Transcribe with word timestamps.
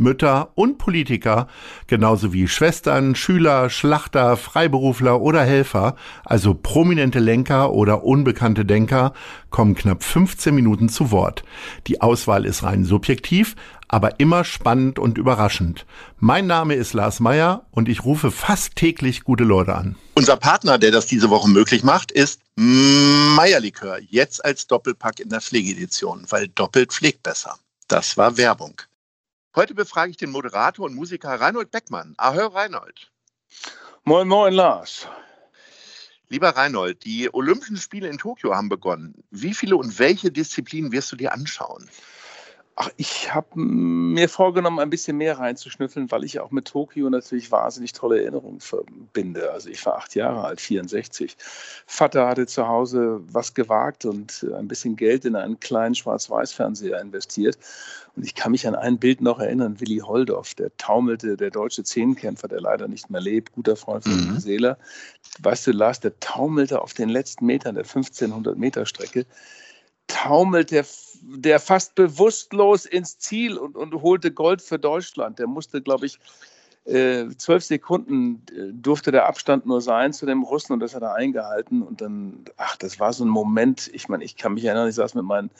Mütter 0.00 0.50
und 0.54 0.78
Politiker, 0.78 1.46
genauso 1.86 2.32
wie 2.32 2.48
Schwestern, 2.48 3.14
Schüler, 3.14 3.70
Schlachter, 3.70 4.36
Freiberufler 4.36 5.20
oder 5.20 5.42
Helfer, 5.42 5.94
also 6.24 6.54
prominente 6.54 7.18
Lenker 7.18 7.72
oder 7.72 8.02
unbekannte 8.02 8.64
Denker, 8.64 9.12
kommen 9.50 9.74
knapp 9.74 10.02
15 10.02 10.54
Minuten 10.54 10.88
zu 10.88 11.10
Wort. 11.10 11.44
Die 11.86 12.00
Auswahl 12.00 12.46
ist 12.46 12.62
rein 12.62 12.84
subjektiv, 12.84 13.54
aber 13.88 14.20
immer 14.20 14.44
spannend 14.44 14.98
und 14.98 15.18
überraschend. 15.18 15.84
Mein 16.18 16.46
Name 16.46 16.74
ist 16.74 16.94
Lars 16.94 17.20
Meyer 17.20 17.66
und 17.70 17.88
ich 17.88 18.04
rufe 18.04 18.30
fast 18.30 18.76
täglich 18.76 19.24
gute 19.24 19.44
Leute 19.44 19.74
an. 19.74 19.96
Unser 20.14 20.36
Partner, 20.36 20.78
der 20.78 20.92
das 20.92 21.06
diese 21.06 21.28
Woche 21.28 21.48
möglich 21.48 21.82
macht, 21.82 22.12
ist 22.12 22.40
Meierlikör. 22.56 23.98
Jetzt 24.08 24.44
als 24.44 24.66
Doppelpack 24.66 25.20
in 25.20 25.28
der 25.28 25.40
Pflegedition, 25.40 26.24
weil 26.28 26.48
doppelt 26.48 26.92
pflegt 26.92 27.22
besser. 27.22 27.56
Das 27.88 28.16
war 28.16 28.36
Werbung. 28.36 28.80
Heute 29.56 29.74
befrage 29.74 30.12
ich 30.12 30.16
den 30.16 30.30
Moderator 30.30 30.86
und 30.86 30.94
Musiker 30.94 31.40
Reinhold 31.40 31.72
Beckmann. 31.72 32.14
Ahoi, 32.18 32.46
Reinhold. 32.46 33.10
Moin, 34.04 34.28
moin, 34.28 34.54
Lars. 34.54 35.08
Lieber 36.28 36.50
Reinhold, 36.50 37.04
die 37.04 37.34
Olympischen 37.34 37.76
Spiele 37.76 38.08
in 38.08 38.18
Tokio 38.18 38.54
haben 38.54 38.68
begonnen. 38.68 39.24
Wie 39.32 39.52
viele 39.52 39.76
und 39.76 39.98
welche 39.98 40.30
Disziplinen 40.30 40.92
wirst 40.92 41.10
du 41.10 41.16
dir 41.16 41.32
anschauen? 41.32 41.90
Ach, 42.82 42.88
ich 42.96 43.34
habe 43.34 43.60
mir 43.60 44.26
vorgenommen, 44.30 44.78
ein 44.78 44.88
bisschen 44.88 45.18
mehr 45.18 45.38
reinzuschnüffeln, 45.38 46.10
weil 46.10 46.24
ich 46.24 46.40
auch 46.40 46.50
mit 46.50 46.66
Tokio 46.66 47.10
natürlich 47.10 47.52
wahnsinnig 47.52 47.92
tolle 47.92 48.22
Erinnerungen 48.22 48.60
verbinde. 48.60 49.52
Also 49.52 49.68
ich 49.68 49.84
war 49.84 49.98
acht 49.98 50.14
Jahre 50.14 50.44
alt, 50.44 50.62
64. 50.62 51.36
Vater 51.84 52.26
hatte 52.26 52.46
zu 52.46 52.66
Hause 52.66 53.20
was 53.30 53.52
gewagt 53.52 54.06
und 54.06 54.46
ein 54.54 54.66
bisschen 54.66 54.96
Geld 54.96 55.26
in 55.26 55.36
einen 55.36 55.60
kleinen 55.60 55.94
Schwarz-Weiß-Fernseher 55.94 56.98
investiert. 57.02 57.58
Und 58.16 58.24
ich 58.24 58.34
kann 58.34 58.52
mich 58.52 58.66
an 58.66 58.74
ein 58.74 58.96
Bild 58.96 59.20
noch 59.20 59.40
erinnern, 59.40 59.78
Willi 59.78 59.98
Holdorf, 59.98 60.54
der 60.54 60.74
taumelte, 60.78 61.36
der 61.36 61.50
deutsche 61.50 61.84
Zehnkämpfer, 61.84 62.48
der 62.48 62.62
leider 62.62 62.88
nicht 62.88 63.10
mehr 63.10 63.20
lebt, 63.20 63.52
guter 63.52 63.76
Freund 63.76 64.04
von 64.04 64.12
mhm. 64.14 64.40
Seeler. 64.40 64.78
Weißt 65.40 65.66
du, 65.66 65.72
Lars, 65.72 66.00
der 66.00 66.18
taumelte 66.20 66.80
auf 66.80 66.94
den 66.94 67.10
letzten 67.10 67.44
Metern 67.44 67.74
der 67.74 67.84
1500 67.84 68.56
Meter 68.56 68.86
Strecke 68.86 69.26
taumelt 70.10 70.70
der, 70.70 70.84
der 71.22 71.60
fast 71.60 71.94
bewusstlos 71.94 72.84
ins 72.86 73.18
Ziel 73.18 73.56
und, 73.56 73.76
und 73.76 74.02
holte 74.02 74.30
Gold 74.30 74.60
für 74.60 74.78
Deutschland. 74.78 75.38
Der 75.38 75.46
musste, 75.46 75.80
glaube 75.80 76.06
ich, 76.06 76.18
äh, 76.84 77.28
zwölf 77.36 77.62
Sekunden 77.64 78.42
äh, 78.50 78.72
durfte 78.72 79.12
der 79.12 79.26
Abstand 79.26 79.66
nur 79.66 79.80
sein 79.80 80.12
zu 80.12 80.26
dem 80.26 80.42
Russen 80.42 80.72
und 80.72 80.80
das 80.80 80.94
hat 80.94 81.02
er 81.02 81.14
eingehalten. 81.14 81.82
Und 81.82 82.00
dann, 82.00 82.44
ach, 82.56 82.76
das 82.76 82.98
war 82.98 83.12
so 83.12 83.24
ein 83.24 83.28
Moment, 83.28 83.90
ich 83.92 84.08
meine, 84.08 84.24
ich 84.24 84.36
kann 84.36 84.54
mich 84.54 84.64
erinnern, 84.64 84.88
ich 84.88 84.94
saß 84.94 85.14
mit 85.14 85.24
meinen 85.24 85.50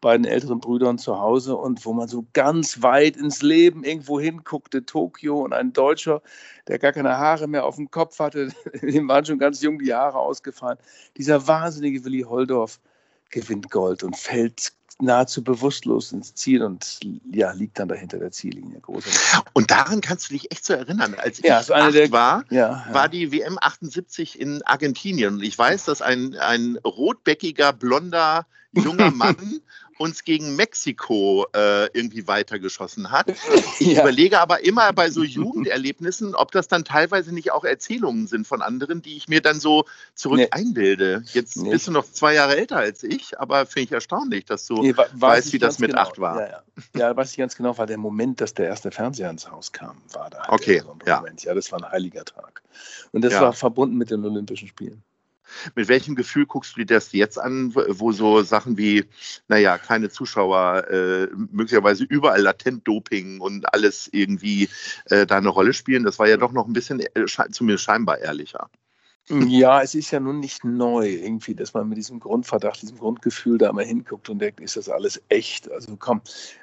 beiden 0.00 0.26
älteren 0.26 0.60
Brüdern 0.60 0.98
zu 0.98 1.18
Hause 1.18 1.56
und 1.56 1.84
wo 1.86 1.92
man 1.94 2.08
so 2.08 2.26
ganz 2.34 2.82
weit 2.82 3.16
ins 3.16 3.40
Leben 3.40 3.82
irgendwo 3.82 4.20
hinguckte, 4.20 4.84
Tokio 4.84 5.40
und 5.40 5.54
ein 5.54 5.72
Deutscher, 5.72 6.22
der 6.68 6.78
gar 6.78 6.92
keine 6.92 7.16
Haare 7.16 7.48
mehr 7.48 7.64
auf 7.64 7.76
dem 7.76 7.90
Kopf 7.90 8.18
hatte, 8.18 8.50
dem 8.82 9.08
waren 9.08 9.24
schon 9.24 9.38
ganz 9.38 9.62
jung 9.62 9.78
die 9.78 9.94
Haare 9.94 10.18
ausgefallen. 10.18 10.78
Dieser 11.16 11.46
wahnsinnige 11.48 12.04
Willi 12.04 12.22
Holdorf, 12.22 12.78
gewinnt 13.30 13.70
Gold 13.70 14.02
und 14.02 14.16
fällt 14.16 14.72
nahezu 15.00 15.44
bewusstlos 15.44 16.12
ins 16.12 16.34
Ziel 16.34 16.62
und 16.62 17.00
ja, 17.30 17.52
liegt 17.52 17.78
dann 17.78 17.88
dahinter 17.88 18.18
der 18.18 18.30
Ziellinie. 18.30 18.80
Großartig. 18.80 19.20
Und 19.52 19.70
daran 19.70 20.00
kannst 20.00 20.30
du 20.30 20.34
dich 20.34 20.50
echt 20.50 20.64
so 20.64 20.72
erinnern. 20.72 21.14
Als 21.14 21.40
ja, 21.42 21.60
ich 21.60 21.74
acht 21.74 21.94
der, 21.94 22.10
war, 22.12 22.44
ja, 22.50 22.84
ja. 22.86 22.94
war 22.94 23.08
die 23.08 23.30
WM 23.30 23.58
78 23.60 24.40
in 24.40 24.62
Argentinien. 24.62 25.34
Und 25.34 25.42
ich 25.42 25.58
weiß, 25.58 25.84
dass 25.84 26.00
ein, 26.00 26.34
ein 26.36 26.78
rotbäckiger, 26.84 27.72
blonder, 27.72 28.46
junger 28.72 29.10
Mann 29.14 29.60
uns 29.98 30.24
gegen 30.24 30.56
Mexiko 30.56 31.46
äh, 31.54 31.86
irgendwie 31.92 32.26
weitergeschossen 32.26 33.10
hat. 33.10 33.26
Ich 33.78 33.88
ja. 33.88 34.02
überlege 34.02 34.40
aber 34.40 34.64
immer 34.64 34.92
bei 34.92 35.10
so 35.10 35.22
Jugenderlebnissen, 35.22 36.34
ob 36.34 36.50
das 36.50 36.66
dann 36.66 36.84
teilweise 36.84 37.34
nicht 37.34 37.52
auch 37.52 37.64
Erzählungen 37.64 38.26
sind 38.26 38.46
von 38.46 38.62
anderen, 38.62 39.02
die 39.02 39.16
ich 39.16 39.28
mir 39.28 39.42
dann 39.42 39.60
so 39.60 39.84
zurück 40.14 40.38
nee. 40.38 40.48
einbilde. 40.50 41.22
Jetzt 41.32 41.56
nee. 41.56 41.70
bist 41.70 41.86
du 41.86 41.92
noch 41.92 42.10
zwei 42.10 42.34
Jahre 42.34 42.56
älter 42.56 42.76
als 42.76 43.02
ich, 43.02 43.38
aber 43.38 43.66
finde 43.66 43.84
ich 43.84 43.92
erstaunlich, 43.92 44.46
dass 44.46 44.66
du 44.66 44.82
nee, 44.82 44.94
weißt, 45.12 45.52
wie 45.52 45.58
das 45.58 45.78
mit 45.78 45.90
genau. 45.90 46.02
acht 46.02 46.18
war. 46.18 46.40
Ja, 46.40 46.48
ja. 46.48 46.62
ja, 46.96 47.16
weiß 47.16 47.32
ich 47.32 47.36
ganz 47.36 47.56
genau, 47.56 47.76
war 47.76 47.86
der 47.86 47.98
Moment, 47.98 48.40
dass 48.40 48.54
der 48.54 48.66
erste 48.66 48.90
Fernseher 48.90 49.30
ins 49.30 49.50
Haus 49.50 49.72
kam, 49.72 49.96
war 50.12 50.30
da. 50.30 50.44
Okay, 50.48 50.82
ja. 51.06 51.16
Moment. 51.16 51.44
ja, 51.44 51.54
das 51.54 51.70
war 51.72 51.82
ein 51.82 51.90
heiliger 51.90 52.24
Tag. 52.24 52.62
Und 53.12 53.22
das 53.22 53.34
war 53.34 53.52
verbunden 53.52 53.96
mit 53.96 54.10
den 54.10 54.24
Olympischen 54.24 54.68
Spielen. 54.68 55.02
Mit 55.74 55.88
welchem 55.88 56.14
Gefühl 56.14 56.46
guckst 56.46 56.76
du 56.76 56.80
dir 56.80 56.94
das 56.94 57.12
jetzt 57.12 57.38
an, 57.38 57.74
wo 57.74 58.12
so 58.12 58.42
Sachen 58.42 58.76
wie, 58.76 59.04
naja, 59.48 59.78
keine 59.78 60.08
Zuschauer, 60.08 60.88
äh, 60.90 61.28
möglicherweise 61.34 62.04
überall 62.04 62.42
Latent-Doping 62.42 63.40
und 63.40 63.72
alles 63.72 64.08
irgendwie 64.12 64.68
äh, 65.06 65.26
da 65.26 65.38
eine 65.38 65.48
Rolle 65.48 65.72
spielen? 65.72 66.04
Das 66.04 66.18
war 66.18 66.28
ja 66.28 66.36
doch 66.36 66.52
noch 66.52 66.66
ein 66.66 66.72
bisschen, 66.72 67.00
äh, 67.00 67.26
zumindest 67.50 67.84
scheinbar 67.84 68.18
ehrlicher. 68.18 68.70
Ja, 69.28 69.82
es 69.82 69.96
ist 69.96 70.12
ja 70.12 70.20
nun 70.20 70.38
nicht 70.38 70.64
neu 70.64 71.08
irgendwie, 71.08 71.56
dass 71.56 71.74
man 71.74 71.88
mit 71.88 71.98
diesem 71.98 72.20
Grundverdacht, 72.20 72.80
diesem 72.80 72.98
Grundgefühl 72.98 73.58
da 73.58 73.72
mal 73.72 73.84
hinguckt 73.84 74.28
und 74.30 74.38
denkt, 74.38 74.60
ist 74.60 74.76
das 74.76 74.88
alles 74.88 75.20
echt? 75.28 75.68
Also 75.70 75.96
komm, 75.98 76.20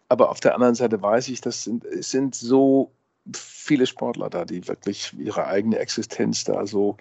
aber 0.08 0.30
auf 0.30 0.40
der 0.40 0.56
anderen 0.56 0.76
Seite 0.76 1.02
weiß 1.02 1.28
ich, 1.28 1.42
das 1.42 1.66
sind, 1.66 1.84
es 1.84 2.12
sind 2.12 2.36
so 2.36 2.94
viele 3.36 3.86
Sportler 3.86 4.30
da, 4.30 4.46
die 4.46 4.66
wirklich 4.68 5.14
ihre 5.18 5.46
eigene 5.48 5.78
Existenz 5.78 6.46
da 6.46 6.66
so 6.66 6.96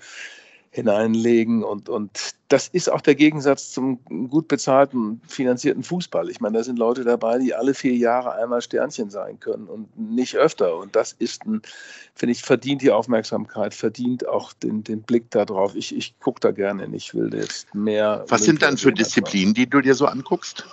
hineinlegen. 0.73 1.63
Und, 1.63 1.91
und 1.91 2.35
das 2.49 2.69
ist 2.69 2.91
auch 2.91 3.03
der 3.03 3.15
Gegensatz 3.15 3.73
zum 3.73 4.03
gut 4.29 4.49
bezahlten, 4.49 5.21
finanzierten 5.29 5.83
Fußball. 5.83 6.31
Ich 6.31 6.41
meine, 6.41 6.59
da 6.59 6.65
sind 6.65 6.79
Leute 6.79 7.05
dabei, 7.05 7.39
die 7.39 7.55
alle 7.55 7.75
vier 7.75 7.95
Jahre 7.95 8.33
einmal 8.33 8.63
Sternchen 8.63 9.11
sein 9.11 9.39
können 9.39 9.67
und 9.67 9.87
nicht 9.99 10.35
öfter. 10.35 10.79
Und 10.79 10.97
das 10.97 11.13
ist 11.13 11.45
ein, 11.45 11.61
finde 12.15 12.33
ich, 12.33 12.43
verdient 12.43 12.81
die 12.81 12.91
Aufmerksamkeit, 12.91 13.75
verdient 13.75 14.27
auch 14.27 14.55
den, 14.55 14.83
den 14.83 15.03
Blick 15.03 15.31
darauf. 15.31 15.77
Ich, 15.77 15.95
ich 15.95 16.19
gucke 16.21 16.41
da 16.41 16.51
gerne 16.53 16.85
hin. 16.85 16.95
Ich 16.95 17.15
will 17.15 17.33
jetzt 17.35 17.73
mehr. 17.75 18.25
Was 18.29 18.45
sind 18.45 18.63
dann 18.63 18.79
für 18.79 18.93
Disziplinen, 18.93 19.53
die 19.53 19.69
du 19.69 19.83
dir 19.83 19.95
so 19.95 20.07
anguckst? 20.07 20.65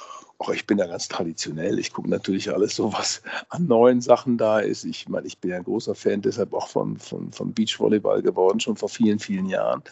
Auch 0.41 0.49
ich 0.51 0.65
bin 0.65 0.77
da 0.77 0.87
ganz 0.87 1.09
traditionell. 1.09 1.79
Ich 1.79 1.91
gucke 1.91 2.09
natürlich 2.09 2.53
alles 2.53 2.73
so, 2.73 2.93
was 2.93 3.21
an 3.49 3.67
neuen 3.67 3.99
Sachen 3.99 4.37
da 4.37 4.59
ist. 4.59 4.85
Ich 4.85 5.09
meine, 5.09 5.27
ich 5.27 5.37
bin 5.37 5.51
ja 5.51 5.57
ein 5.57 5.65
großer 5.65 5.95
Fan 5.95 6.21
deshalb 6.21 6.53
auch 6.53 6.69
von, 6.69 6.97
von, 6.97 7.33
von 7.33 7.53
Beachvolleyball 7.53 8.21
geworden, 8.21 8.61
schon 8.61 8.77
vor 8.77 8.87
vielen, 8.87 9.19
vielen 9.19 9.47
Jahren. 9.47 9.83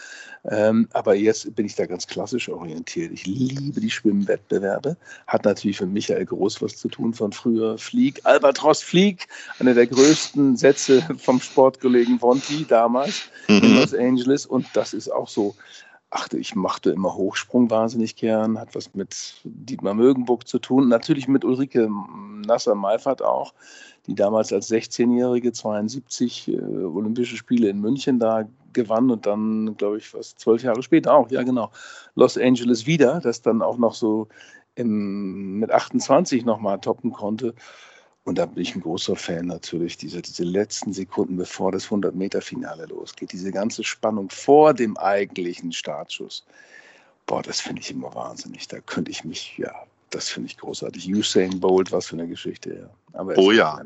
Ähm, 0.49 0.87
aber 0.93 1.15
jetzt 1.15 1.53
bin 1.53 1.65
ich 1.65 1.75
da 1.75 1.85
ganz 1.85 2.07
klassisch 2.07 2.47
orientiert. 2.47 3.11
Ich 3.11 3.25
liebe 3.25 3.81
die 3.81 3.91
Schwimmwettbewerbe. 3.91 4.95
Hat 5.27 5.43
natürlich 5.43 5.77
für 5.77 5.85
Michael 5.85 6.25
Groß 6.25 6.61
was 6.61 6.77
zu 6.77 6.87
tun 6.87 7.13
von 7.13 7.33
früher. 7.33 7.77
Flieg, 7.77 8.21
Albatros 8.23 8.81
Flieg, 8.81 9.27
einer 9.59 9.73
der 9.73 9.87
größten 9.87 10.55
Sätze 10.55 11.05
vom 11.17 11.41
Sportkollegen 11.41 12.21
Vonti 12.21 12.65
damals 12.65 13.23
mhm. 13.49 13.57
in 13.57 13.75
Los 13.75 13.93
Angeles. 13.93 14.45
Und 14.45 14.65
das 14.73 14.93
ist 14.93 15.11
auch 15.11 15.27
so 15.27 15.55
Ach, 16.09 16.29
ich 16.31 16.55
machte 16.55 16.91
immer 16.91 17.15
Hochsprung 17.15 17.69
wahnsinnig 17.69 18.15
gern, 18.15 18.57
hat 18.59 18.75
was 18.75 18.93
mit 18.93 19.41
Dietmar 19.43 19.93
Mögenburg 19.93 20.47
zu 20.47 20.57
tun, 20.57 20.87
natürlich 20.87 21.27
mit 21.27 21.43
Ulrike 21.43 21.89
Nasser-Meifert 22.45 23.21
auch, 23.21 23.53
die 24.05 24.15
damals 24.15 24.53
als 24.53 24.71
16-Jährige 24.71 25.51
72 25.51 26.47
äh, 26.47 26.61
Olympische 26.61 27.35
Spiele 27.35 27.67
in 27.67 27.81
München 27.81 28.19
da 28.19 28.47
gewann 28.71 29.11
und 29.11 29.25
dann, 29.25 29.75
glaube 29.75 29.97
ich, 29.97 30.13
was 30.13 30.35
zwölf 30.35 30.63
Jahre 30.63 30.81
später 30.81 31.13
auch, 31.13 31.29
ja 31.29 31.43
genau, 31.43 31.71
Los 32.15 32.37
Angeles 32.37 32.85
wieder, 32.85 33.19
das 33.19 33.41
dann 33.41 33.61
auch 33.61 33.77
noch 33.77 33.93
so 33.93 34.29
im, 34.75 35.59
mit 35.59 35.71
28 35.71 36.45
nochmal 36.45 36.79
toppen 36.79 37.11
konnte. 37.11 37.53
Und 38.27 38.37
da 38.37 38.45
bin 38.45 38.61
ich 38.61 38.75
ein 38.75 38.81
großer 38.81 39.15
Fan 39.15 39.45
natürlich, 39.45 39.95
diese, 39.95 40.21
diese 40.21 40.43
letzten 40.43 40.91
Sekunden, 40.91 41.37
bevor 41.37 41.71
das 41.71 41.87
100-Meter-Finale 41.87 42.87
losgeht, 42.87 43.31
diese 43.31 43.53
ganze 43.53 43.85
Spannung 43.85 44.29
vor 44.29 44.73
dem 44.73 44.97
eigentlichen 44.97 45.71
Startschuss. 45.71 46.45
Boah, 47.25 47.41
das 47.41 47.61
finde 47.61 47.81
ich 47.81 47.89
immer 47.89 48.13
wahnsinnig. 48.13 48.67
Da 48.67 48.81
könnte 48.81 49.11
ich 49.11 49.23
mich, 49.23 49.57
ja, 49.57 49.73
das 50.09 50.29
finde 50.29 50.47
ich 50.47 50.57
großartig. 50.57 51.07
Usain 51.13 51.59
Bolt, 51.59 51.91
was 51.91 52.07
für 52.07 52.15
eine 52.15 52.27
Geschichte, 52.27 52.73
ja. 52.73 52.89
Aber 53.13 53.37
oh 53.37 53.51
ja. 53.51 53.79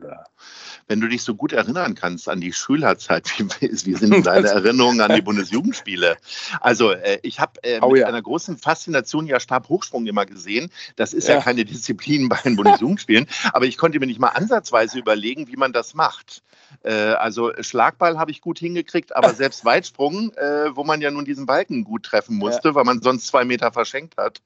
Wenn 0.87 0.99
du 0.99 1.07
dich 1.07 1.23
so 1.23 1.35
gut 1.35 1.53
erinnern 1.53 1.95
kannst 1.95 2.27
an 2.27 2.41
die 2.41 2.51
Schülerzeit, 2.51 3.31
wie, 3.39 3.47
wie 3.71 3.95
sind 3.95 4.25
deine 4.25 4.47
Erinnerungen 4.49 4.99
an 4.99 5.15
die 5.15 5.21
Bundesjugendspiele? 5.21 6.17
Also 6.59 6.91
äh, 6.91 7.19
ich 7.23 7.39
habe 7.39 7.63
äh, 7.63 7.79
oh, 7.81 7.91
mit 7.91 8.01
ja. 8.01 8.07
einer 8.07 8.21
großen 8.21 8.57
Faszination 8.57 9.25
ja 9.27 9.39
Stabhochsprung 9.39 10.05
immer 10.05 10.25
gesehen. 10.25 10.69
Das 10.97 11.13
ist 11.13 11.29
ja, 11.29 11.35
ja 11.35 11.41
keine 11.41 11.63
Disziplin 11.63 12.27
bei 12.27 12.37
den 12.43 12.57
Bundesjugendspielen, 12.57 13.27
aber 13.53 13.65
ich 13.65 13.77
konnte 13.77 13.99
mir 13.99 14.07
nicht 14.07 14.19
mal 14.19 14.29
ansatzweise 14.29 14.99
überlegen, 14.99 15.47
wie 15.47 15.55
man 15.55 15.71
das 15.71 15.93
macht. 15.93 16.43
Äh, 16.83 16.91
also 16.91 17.51
Schlagball 17.59 18.17
habe 18.17 18.31
ich 18.31 18.41
gut 18.41 18.59
hingekriegt, 18.59 19.15
aber 19.15 19.33
selbst 19.33 19.63
Weitsprung, 19.65 20.33
äh, 20.33 20.75
wo 20.75 20.83
man 20.83 21.01
ja 21.01 21.11
nun 21.11 21.25
diesen 21.25 21.45
Balken 21.45 21.83
gut 21.83 22.03
treffen 22.03 22.37
musste, 22.37 22.69
ja. 22.69 22.75
weil 22.75 22.83
man 22.83 23.01
sonst 23.01 23.27
zwei 23.27 23.45
Meter 23.45 23.71
verschenkt 23.71 24.17
hat, 24.17 24.41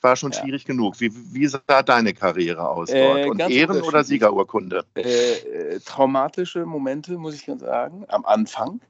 war 0.00 0.16
schon 0.16 0.32
schwierig 0.32 0.64
genug. 0.64 1.00
Wie, 1.00 1.12
wie 1.32 1.46
sah 1.46 1.82
deine 1.82 2.12
Karriere 2.14 2.68
aus 2.68 2.90
äh, 2.90 3.00
dort? 3.00 3.26
Und 3.26 3.50
Ehren- 3.50 3.82
oder 3.82 4.04
Siegerurkunde? 4.04 4.84
Äh, 4.94 5.80
traumatische 5.84 6.66
Momente, 6.66 7.16
muss 7.18 7.34
ich 7.34 7.46
ganz 7.46 7.62
sagen, 7.62 8.04
am 8.08 8.24
Anfang. 8.24 8.80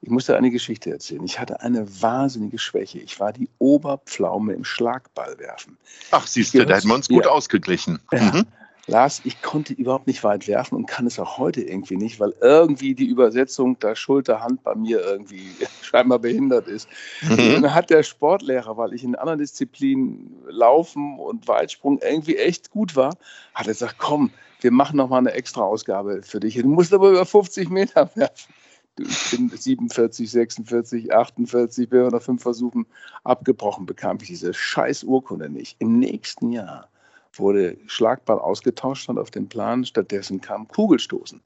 Ich 0.00 0.10
musste 0.10 0.36
eine 0.36 0.50
Geschichte 0.50 0.90
erzählen. 0.90 1.22
Ich 1.24 1.38
hatte 1.38 1.60
eine 1.60 1.86
wahnsinnige 2.02 2.58
Schwäche. 2.58 2.98
Ich 2.98 3.20
war 3.20 3.32
die 3.32 3.48
Oberpflaume 3.58 4.52
im 4.52 4.64
Schlagballwerfen. 4.64 5.78
Ach, 6.10 6.26
siehst 6.26 6.54
du, 6.54 6.66
da 6.66 6.76
hätten 6.76 6.88
wir 6.88 6.96
uns 6.96 7.08
gut 7.08 7.24
ja. 7.24 7.30
ausgeglichen. 7.30 8.00
Ja. 8.12 8.42
Lars, 8.88 9.20
ich 9.24 9.40
konnte 9.42 9.72
überhaupt 9.74 10.08
nicht 10.08 10.24
weit 10.24 10.48
werfen 10.48 10.74
und 10.74 10.86
kann 10.86 11.06
es 11.06 11.20
auch 11.20 11.38
heute 11.38 11.62
irgendwie 11.62 11.96
nicht, 11.96 12.18
weil 12.18 12.34
irgendwie 12.40 12.94
die 12.94 13.06
Übersetzung 13.06 13.78
der 13.78 13.94
Schulterhand 13.94 14.64
bei 14.64 14.74
mir 14.74 15.00
irgendwie 15.00 15.52
scheinbar 15.82 16.18
behindert 16.18 16.66
ist. 16.66 16.88
Mhm. 17.22 17.30
Und 17.30 17.62
dann 17.62 17.74
hat 17.74 17.90
der 17.90 18.02
Sportlehrer, 18.02 18.76
weil 18.76 18.92
ich 18.92 19.04
in 19.04 19.14
anderen 19.14 19.38
Disziplinen 19.38 20.34
Laufen 20.48 21.18
und 21.20 21.46
Weitsprung 21.46 22.00
irgendwie 22.02 22.36
echt 22.36 22.70
gut 22.70 22.96
war, 22.96 23.16
hat 23.54 23.66
er 23.66 23.72
gesagt, 23.72 23.98
komm, 23.98 24.30
wir 24.60 24.72
machen 24.72 24.96
noch 24.96 25.08
mal 25.08 25.18
eine 25.18 25.32
extra 25.32 25.62
Ausgabe 25.62 26.22
für 26.22 26.40
dich. 26.40 26.56
Du 26.56 26.66
musst 26.66 26.92
aber 26.92 27.10
über 27.10 27.24
50 27.24 27.70
Meter 27.70 28.10
werfen. 28.16 28.52
Ich 28.98 29.30
bin 29.30 29.48
47, 29.48 30.30
46, 30.30 31.14
48, 31.14 31.88
bin 31.88 32.08
nach 32.08 32.20
fünf 32.20 32.42
Versuchen 32.42 32.86
abgebrochen, 33.24 33.86
bekam 33.86 34.18
ich 34.20 34.28
diese 34.28 34.52
scheiß 34.52 35.04
Urkunde 35.04 35.48
nicht. 35.48 35.76
Im 35.78 35.98
nächsten 35.98 36.50
Jahr 36.50 36.91
wurde 37.34 37.76
Schlagball 37.86 38.38
ausgetauscht 38.38 39.08
und 39.08 39.18
auf 39.18 39.30
den 39.30 39.48
Plan. 39.48 39.84
Stattdessen 39.84 40.40
kam 40.40 40.68
Kugelstoßen. 40.68 41.40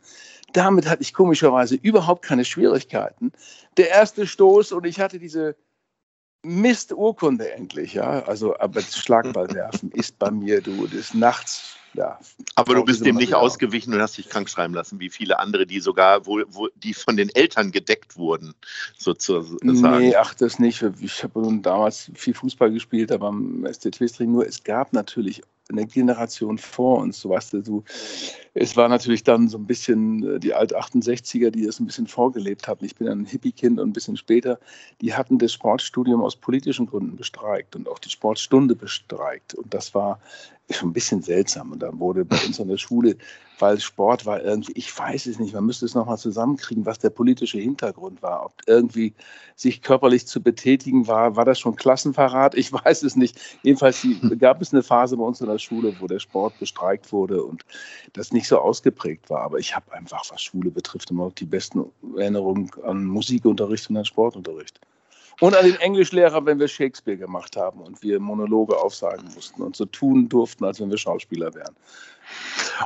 Damit 0.53 0.89
hatte 0.89 1.03
ich 1.03 1.13
komischerweise 1.13 1.75
überhaupt 1.77 2.23
keine 2.23 2.45
Schwierigkeiten. 2.45 3.33
Der 3.77 3.91
erste 3.91 4.27
Stoß 4.27 4.73
und 4.73 4.87
ich 4.87 5.01
hatte 5.01 5.19
diese 5.19 5.57
Misturkunde 6.43 7.53
endlich, 7.53 7.95
ja. 7.95 8.23
Also, 8.25 8.57
aber 8.59 8.81
das 8.81 8.97
Schlagballwerfen 8.97 9.91
ist 9.93 10.19
bei 10.19 10.31
mir, 10.31 10.61
du, 10.61 10.87
des 10.87 11.13
Nachts 11.15 11.77
ja. 11.97 12.19
Aber 12.55 12.75
du 12.75 12.85
bist 12.85 13.05
dem 13.05 13.17
nicht 13.17 13.35
ausgewichen 13.35 13.93
und 13.95 14.01
hast 14.01 14.19
dich 14.19 14.29
krank 14.29 14.49
schreiben 14.51 14.75
lassen, 14.75 15.01
wie 15.01 15.09
viele 15.09 15.39
andere, 15.39 15.67
die 15.67 15.81
sogar, 15.81 16.27
wo, 16.27 16.43
wo 16.49 16.69
die 16.77 16.95
von 16.95 17.17
den 17.17 17.31
Eltern 17.35 17.73
gedeckt 17.73 18.17
wurden, 18.17 18.55
sozusagen. 18.99 19.57
Nee, 19.63 20.15
ach, 20.15 20.35
das 20.35 20.59
nicht. 20.59 20.85
Ich 21.01 21.23
habe 21.23 21.41
nun 21.41 21.63
damals 21.63 22.11
viel 22.15 22.35
Fußball 22.35 22.71
gespielt, 22.71 23.11
aber 23.11 23.29
am 23.29 23.67
SC 23.71 23.91
Twistring 23.93 24.33
nur. 24.33 24.47
Es 24.47 24.63
gab 24.63 24.93
natürlich 24.93 25.43
eine 25.71 25.87
Generation 25.87 26.59
vor 26.59 26.99
uns, 26.99 27.21
so 27.21 27.31
weißt 27.31 27.55
du, 27.55 27.83
es 28.55 28.77
war 28.77 28.89
natürlich 28.89 29.25
dann 29.25 29.49
so 29.49 29.59
ein 29.59 29.67
bisschen 29.67 30.37
äh, 30.37 30.41
die 30.41 30.55
Alt-68er, 30.55 31.51
die 31.51 31.67
das 31.67 31.81
ein 31.81 31.87
bisschen 31.87 32.07
vorgelebt 32.07 32.69
hatten. 32.69 32.85
Ich 32.85 32.97
bin 32.97 33.09
ein 33.09 33.25
Hippie-Kind 33.25 33.81
und 33.81 33.91
ein 33.91 33.93
bisschen 33.93 34.17
später, 34.17 34.59
die 35.01 35.15
hatten 35.15 35.39
das 35.39 35.53
Sportstudium 35.53 36.23
aus 36.23 36.37
politischen 36.37 36.87
Gründen 36.87 37.17
bestreikt 37.17 37.77
und 37.77 37.89
auch 37.89 37.99
die 37.99 38.11
Sportstunde 38.11 38.75
bestreikt. 38.75 39.55
Und 39.55 39.75
das 39.75 39.95
war 39.95 40.21
ein 40.69 40.93
bisschen 40.93 41.23
seltsam. 41.23 41.73
Und 41.73 41.81
dann 41.81 41.99
wurde 42.01 42.25
bei 42.25 42.39
uns 42.45 42.61
an 42.61 42.69
der 42.69 42.77
Schule, 42.77 43.17
weil 43.59 43.81
Sport 43.81 44.27
war 44.27 44.43
irgendwie, 44.43 44.73
ich 44.75 44.97
weiß 44.97 45.27
es 45.27 45.39
nicht, 45.39 45.55
man 45.55 45.65
müsste 45.65 45.87
es 45.87 45.95
nochmal 45.95 46.19
zusammenkriegen, 46.19 46.85
was 46.85 46.99
der 46.99 47.11
politische 47.11 47.59
Hintergrund 47.59 48.23
war. 48.23 48.45
Ob 48.45 48.55
irgendwie 48.67 49.15
sich 49.55 49.81
körperlich 49.81 50.27
zu 50.27 50.43
betätigen 50.43 51.07
war, 51.07 51.37
war 51.37 51.45
das 51.45 51.61
schon 51.61 51.77
Klassenverrat? 51.77 52.55
Ich 52.55 52.73
weiß 52.73 53.03
es 53.05 53.17
nicht. 53.17 53.39
Jedenfalls 53.63 54.01
die, 54.01 54.19
gab 54.39 54.61
es 54.61 54.73
eine 54.73 54.83
Phase 54.83 55.17
bei 55.17 55.25
uns 55.25 55.41
in 55.41 55.47
der 55.47 55.59
Schule, 55.59 55.95
wo 56.01 56.07
der 56.07 56.19
Sport 56.19 56.59
bestreikt 56.59 57.13
wurde 57.13 57.43
und 57.43 57.65
das 58.13 58.33
nicht 58.33 58.49
so 58.49 58.59
ausgeprägt 58.59 59.31
war. 59.31 59.43
Aber 59.43 59.59
ich 59.59 59.75
habe 59.75 59.93
einfach, 59.93 60.25
was 60.31 60.43
Schule 60.43 60.71
betrifft, 60.71 61.11
immer 61.11 61.27
noch 61.27 61.35
die 61.35 61.47
besten 61.47 61.85
Erinnerungen 62.17 62.71
an 62.83 63.05
Musikunterricht 63.05 63.89
und 63.89 63.97
an 63.97 64.05
Sportunterricht. 64.05 64.81
Und 65.41 65.55
an 65.55 65.67
den 65.67 65.77
Englischlehrer, 65.77 66.47
wenn 66.47 66.59
wir 66.59 66.69
Shakespeare 66.69 67.19
gemacht 67.19 67.57
haben 67.57 67.81
und 67.81 68.03
wir 68.03 68.19
Monologe 68.21 68.77
aufsagen 68.77 69.29
mussten 69.35 69.63
und 69.63 69.77
so 69.77 69.85
tun 69.85 70.29
durften, 70.29 70.65
als 70.65 70.81
wenn 70.81 70.91
wir 70.91 70.97
Schauspieler 70.97 71.55
wären. 71.55 71.77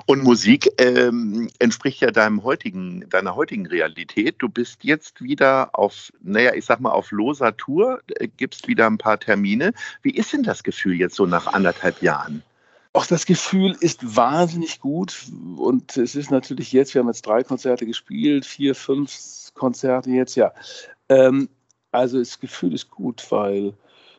Und 0.06 0.23
Musik 0.23 0.69
ähm, 0.79 1.49
entspricht 1.61 2.00
ja 2.00 2.11
deinem 2.11 2.43
heutigen, 2.43 3.08
deiner 3.08 3.37
heutigen 3.37 3.67
Realität. 3.67 4.37
Du 4.38 4.49
bist 4.49 4.85
jetzt 4.85 5.23
wieder 5.23 5.70
auf, 5.73 6.12
naja, 6.23 6.52
ich 6.55 6.64
sag 6.64 6.81
mal, 6.81 6.91
auf 6.91 7.11
loser 7.11 7.56
Tour, 7.56 8.00
äh, 8.17 8.29
gibst 8.37 8.69
wieder 8.69 8.87
ein 8.87 8.99
paar 8.99 9.19
Termine. 9.19 9.73
Wie 10.02 10.11
ist 10.11 10.32
denn 10.32 10.43
das 10.43 10.62
Gefühl 10.62 10.94
jetzt 10.94 11.14
so 11.14 11.26
nach 11.26 11.47
anderthalb 11.47 12.02
Jahren? 12.02 12.43
Auch 12.93 13.06
das 13.06 13.25
Gefühl 13.25 13.76
ist 13.81 14.17
wahnsinnig 14.17 14.81
gut 14.81 15.26
und 15.56 15.97
es 15.97 16.17
ist 16.17 16.32
natürlich 16.32 16.73
jetzt, 16.73 16.93
wir 16.93 17.00
haben 17.00 17.08
jetzt 17.08 17.25
drei 17.25 17.44
Konzerte 17.44 17.87
gespielt, 17.87 18.44
vier, 18.44 18.75
fünf 18.75 19.52
Konzerte 19.55 20.11
jetzt, 20.11 20.35
ja. 20.35 20.52
Ähm, 21.08 21.49
also 21.93 22.19
das 22.19 22.39
Gefühl 22.41 22.75
ist 22.75 22.91
gut, 22.91 23.27
weil 23.31 23.75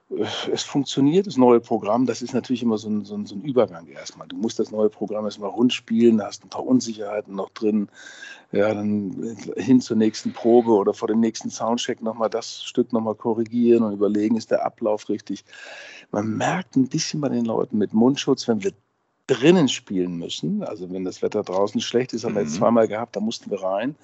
äh, 0.09 0.25
es 0.51 0.63
funktioniert, 0.63 1.27
das 1.27 1.38
neue 1.38 1.59
Programm. 1.59 2.06
Das 2.06 2.21
ist 2.21 2.33
natürlich 2.33 2.63
immer 2.63 2.77
so 2.77 2.89
ein, 2.89 3.06
so, 3.06 3.15
ein, 3.15 3.25
so 3.25 3.35
ein, 3.35 3.44
Übergang 3.44 3.88
erstmal. 3.88 4.27
Du 4.27 4.35
musst 4.35 4.59
das 4.59 4.71
neue 4.71 4.89
Programm 4.89 5.25
erstmal 5.25 5.50
rund 5.50 5.73
spielen, 5.73 6.18
da 6.18 6.25
hast 6.25 6.44
ein 6.44 6.50
paar 6.50 6.65
Unsicherheiten 6.65 7.35
noch 7.35 7.50
drin. 7.51 7.89
Ja, 8.51 8.73
dann 8.73 9.38
hin 9.56 9.79
zur 9.79 9.95
nächsten 9.95 10.33
Probe 10.33 10.71
oder 10.71 10.94
vor 10.94 11.07
dem 11.07 11.21
nächsten 11.21 11.50
Soundcheck 11.50 12.01
nochmal 12.01 12.29
das 12.29 12.62
Stück 12.65 12.91
nochmal 12.91 13.15
korrigieren 13.15 13.83
und 13.83 13.94
überlegen, 13.94 14.35
ist 14.35 14.51
der 14.51 14.65
Ablauf 14.65 15.07
richtig. 15.07 15.45
Man 16.12 16.35
merkt 16.35 16.75
ein 16.75 16.89
bisschen 16.89 17.21
bei 17.21 17.29
den 17.29 17.45
Leuten 17.45 17.77
mit 17.77 17.94
Mundschutz, 17.94 18.50
wenn 18.50 18.62
wir 18.62 18.74
drinnen 19.27 19.69
spielen 19.69 20.17
müssen, 20.17 20.63
also 20.63 20.91
wenn 20.91 21.06
das 21.06 21.21
Wetter 21.21 21.44
draußen 21.44 21.79
schlecht 21.79 22.12
ist, 22.12 22.25
haben 22.25 22.35
wir 22.35 22.41
jetzt 22.41 22.56
mhm. 22.56 22.57
zweimal 22.57 22.89
gehabt, 22.89 23.15
da 23.15 23.21
mussten 23.21 23.50
wir 23.50 23.63
rein 23.63 23.95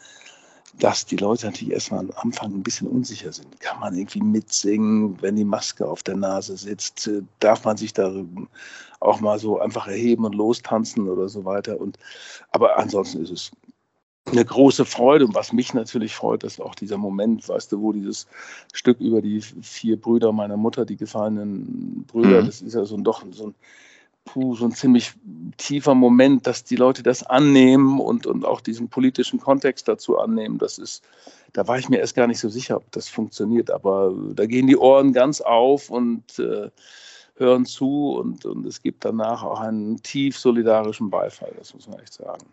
dass 0.79 1.05
die 1.05 1.15
Leute 1.15 1.47
natürlich 1.47 1.73
erstmal 1.73 2.01
am 2.01 2.11
Anfang 2.17 2.53
ein 2.53 2.63
bisschen 2.63 2.87
unsicher 2.87 3.31
sind. 3.33 3.59
Kann 3.59 3.79
man 3.79 3.95
irgendwie 3.95 4.21
mitsingen, 4.21 5.19
wenn 5.21 5.35
die 5.35 5.45
Maske 5.45 5.87
auf 5.87 6.03
der 6.03 6.15
Nase 6.15 6.55
sitzt? 6.55 7.09
Darf 7.39 7.65
man 7.65 7.77
sich 7.77 7.93
da 7.93 8.13
auch 8.99 9.19
mal 9.19 9.39
so 9.39 9.59
einfach 9.59 9.87
erheben 9.87 10.25
und 10.25 10.35
lostanzen 10.35 11.09
oder 11.09 11.29
so 11.29 11.45
weiter? 11.45 11.79
Und, 11.79 11.97
aber 12.51 12.77
ansonsten 12.77 13.23
ist 13.23 13.31
es 13.31 13.51
eine 14.31 14.45
große 14.45 14.85
Freude 14.85 15.25
und 15.25 15.35
was 15.35 15.53
mich 15.53 15.73
natürlich 15.73 16.13
freut, 16.13 16.43
dass 16.43 16.59
auch 16.59 16.75
dieser 16.75 16.97
Moment, 16.97 17.47
weißt 17.47 17.71
du, 17.71 17.81
wo 17.81 17.93
dieses 17.93 18.27
Stück 18.73 18.99
über 18.99 19.21
die 19.21 19.41
vier 19.41 19.99
Brüder 19.99 20.31
meiner 20.31 20.57
Mutter, 20.57 20.85
die 20.85 20.97
gefallenen 20.97 22.03
Brüder, 22.07 22.41
mhm. 22.41 22.45
das 22.45 22.61
ist 22.61 22.73
ja 22.73 22.85
so 22.85 22.95
ein, 22.95 23.03
doch 23.03 23.23
so 23.31 23.47
ein 23.47 23.55
puh, 24.27 24.55
so 24.55 24.65
ein 24.65 24.71
ziemlich 24.71 25.13
tiefer 25.57 25.95
Moment, 25.95 26.45
dass 26.45 26.63
die 26.63 26.75
Leute 26.75 27.01
das 27.01 27.23
annehmen 27.23 27.99
und, 27.99 28.27
und 28.27 28.45
auch 28.45 28.61
diesen 28.61 28.89
politischen 28.89 29.39
Kontext 29.39 29.87
dazu 29.87 30.19
annehmen. 30.19 30.59
Das 30.59 30.77
ist, 30.77 31.03
da 31.53 31.67
war 31.67 31.79
ich 31.79 31.89
mir 31.89 31.97
erst 31.97 32.15
gar 32.15 32.27
nicht 32.27 32.39
so 32.39 32.49
sicher, 32.49 32.77
ob 32.77 32.91
das 32.91 33.07
funktioniert. 33.09 33.71
Aber 33.71 34.13
da 34.33 34.45
gehen 34.45 34.67
die 34.67 34.77
Ohren 34.77 35.13
ganz 35.13 35.41
auf 35.41 35.89
und 35.89 36.37
äh, 36.37 36.69
hören 37.37 37.65
zu 37.65 38.11
und, 38.11 38.45
und 38.45 38.65
es 38.65 38.81
gibt 38.81 39.05
danach 39.05 39.43
auch 39.43 39.61
einen 39.61 40.01
tief 40.03 40.37
solidarischen 40.37 41.09
Beifall, 41.09 41.53
das 41.57 41.73
muss 41.73 41.87
man 41.87 41.99
echt 41.99 42.13
sagen. 42.13 42.45